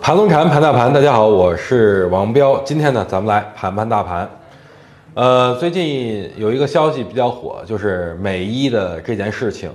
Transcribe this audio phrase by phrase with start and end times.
[0.00, 2.58] 盘龙禅，盘大盘，大家好，我是王彪。
[2.64, 4.28] 今天呢，咱们来盘盘大盘。
[5.12, 9.70] 呃，最近有一个消息比较火，就是美伊的这件事情。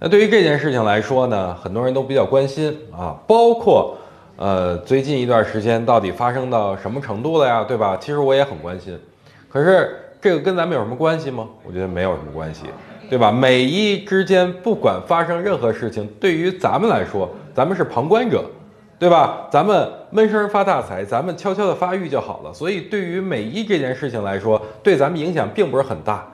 [0.00, 3.96] 那对于这件事情来说呢，很多人都比较关心啊，包括
[4.36, 7.96] 呃，最近一段时间到底发生到什么程度了呀，对吧？
[7.98, 8.98] 其实我也很关心。
[9.48, 11.46] 可是这个跟咱们有什么关系吗？
[11.64, 12.64] 我觉得没有什么关系，
[13.08, 13.30] 对吧？
[13.30, 18.44] 美伊之间不管发生任何事情，对于咱们来说，咱们是旁观者。
[19.00, 19.48] 对吧？
[19.50, 22.52] 咱们闷声发大财，咱们悄悄的发育就好了。
[22.52, 26.30] 所以对于美伊这件事情来说，对咱们影响并不是很大。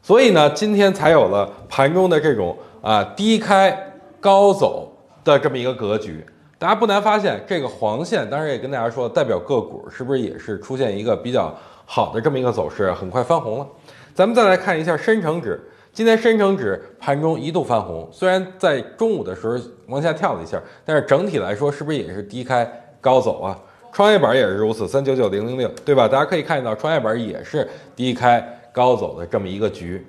[0.00, 3.76] 所以呢，今天才有了盘中的这种啊低开
[4.20, 4.92] 高走
[5.24, 6.24] 的这么一个格局。
[6.56, 11.52] 大家不难发现，这个黄线，当然也跟大家说，代表个股是不是也是出现一个比较
[11.84, 13.66] 好的这么一个走势，很快翻红了。
[14.14, 15.60] 咱们再来看一下深成指。
[15.98, 19.58] 今天深成指盘中一度翻红，虽然在中午的时候
[19.88, 22.64] 往下跳了一下，但是整体来说是不是也是低开
[23.00, 23.58] 高走啊？
[23.92, 26.06] 创业板也是如此，三九九零零六，对吧？
[26.06, 30.06] 大家可以看到，创业板也是低开高走的这么一个局。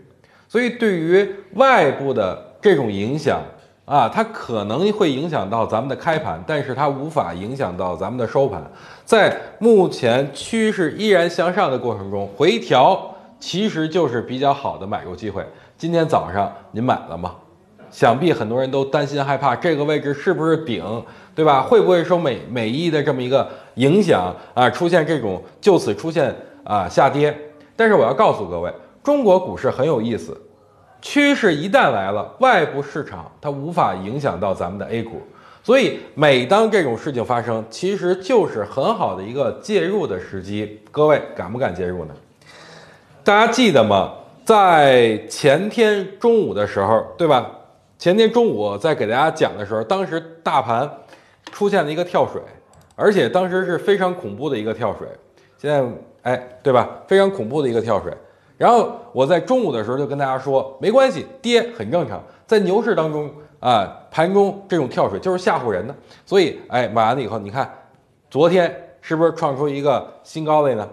[0.47, 3.42] 所以对于外部的这种影响
[3.86, 8.64] 啊，它可能会影响到咱们的开盘，但是它无法影响到咱们的收盘。
[9.03, 15.44] 在目前趋势依然向上的过程中，回调其实就是比较好的买入机会。
[15.80, 17.33] 今天早上您买了吗？
[17.89, 20.83] 想必很多人都担心害怕，这个位置是不是顶，
[21.33, 21.61] 对吧？
[21.61, 27.33] 会不会受美美伊的这么一个影响啊，出现这种就此出现啊下跌？
[27.77, 28.69] 但是我要告诉各位，
[29.02, 30.38] 中国股市很有意思，
[31.02, 35.21] 趋势一旦来了，外部市场它无法影响到咱们的 A 股，
[35.64, 40.81] 所以每当这种事情发生，其实就是很好的一个介入的时机。
[40.91, 42.14] 各位敢不敢介入呢？
[43.23, 44.11] 大家记得吗？
[44.50, 47.52] 在前天中午的时候，对吧？
[48.00, 50.92] 前天中午在给大家讲的时候，当时大盘
[51.52, 52.42] 出现了一个跳水，
[52.95, 55.08] 而且当时是非常恐怖的一个跳水。
[55.59, 55.88] 现在，
[56.23, 56.89] 哎，对吧？
[57.05, 58.11] 非常恐怖的一个跳水。
[58.58, 62.20] 然后我在中午的时候就跟大家说，没关系，跌很正常。
[62.48, 65.95] 在牛市当中啊，盘中这种跳水就是吓唬人的。
[66.26, 67.71] 所以，哎，买完了以后，你看
[68.31, 70.89] 昨天是不是创出一个新高位呢？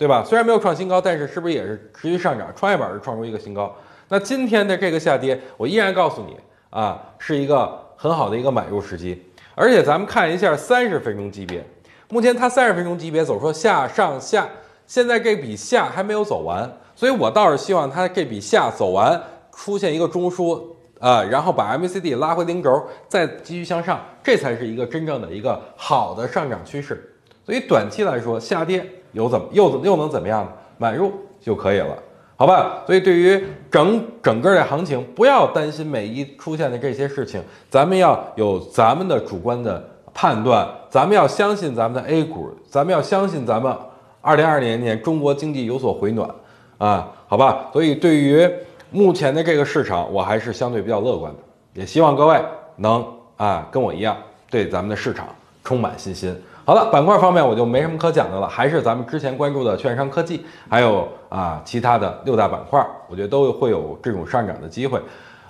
[0.00, 0.24] 对吧？
[0.24, 2.50] 虽然没有创新高，但是是不是也是持续上涨？
[2.56, 3.70] 创业板是创出一个新高。
[4.08, 6.38] 那今天的这个下跌，我依然告诉你
[6.70, 9.22] 啊，是一个很好的一个买入时机。
[9.54, 11.62] 而且咱们看一下三十分钟级别，
[12.08, 14.48] 目前它三十分钟级别走出下上下，
[14.86, 19.22] 现在这笔下还没有走完，所以我倒是希望它这笔下走完，
[19.52, 20.62] 出现一个中枢
[20.98, 27.06] 啊，然后把 MACD 拉回零轴，再继续向上，这才是一个真正的一个好的上涨趋势。
[27.44, 28.84] 所以短期来说，下跌。
[29.12, 30.52] 有怎么又怎又能怎么样呢？
[30.78, 31.98] 买入就可以了，
[32.36, 32.84] 好吧？
[32.86, 39.84] 所以对于整整个的行情，不要担心每一出现的这些事情，咱们要有咱们的主观的
[40.14, 43.76] 判断，咱们要相信咱们的 A 股，咱们要相信咱们
[44.20, 46.30] 二零二零年中国经济有所回暖
[46.78, 47.68] 啊，好吧？
[47.72, 48.48] 所以对于
[48.92, 51.38] 目前的这个市场，我还是相对比较乐观的，
[51.74, 52.40] 也希望各位
[52.76, 53.04] 能
[53.36, 54.16] 啊跟我一样
[54.48, 55.26] 对咱们的市场
[55.64, 56.40] 充满信心。
[56.70, 65.02] 好了，板块方面我就没什么可讲的了，还是咱们之前关注的券商科技，还有啊其他的六大板块，我觉得都会有这种上涨的机会。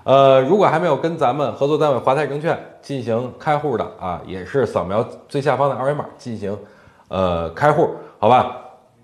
[0.05, 6.59] 呃，如果还没有跟咱们合作单位华泰证券进行开户的啊，也是扫描最下方的二维码进行
[7.09, 8.57] 呃开户，好吧？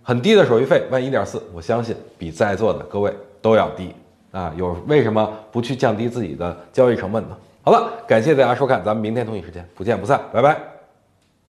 [0.03, 3.94] 很低的手续费，万一点四，我相信比在座的各位都要低
[4.33, 4.50] 啊。
[4.56, 7.37] 有为什么不去降低自己的交易成本呢？
[7.62, 10.75] 好了，感谢大家收看，咱们明天同一时间不见不散，拜拜。